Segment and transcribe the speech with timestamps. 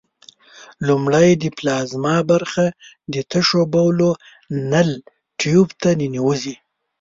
[0.87, 2.65] لومړی د پلازما برخه
[3.13, 4.11] د تشو بولو
[4.71, 4.89] نل
[5.39, 6.55] ټیوب ته ننوزي.